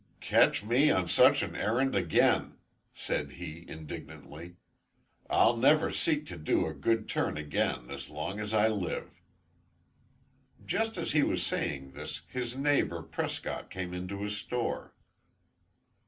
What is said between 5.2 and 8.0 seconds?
"I'll never seek to do a good turn again